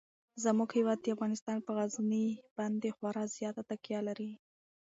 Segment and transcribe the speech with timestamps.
[0.43, 2.25] زموږ هیواد افغانستان په غزني
[2.57, 4.31] باندې خورا زیاته تکیه لري.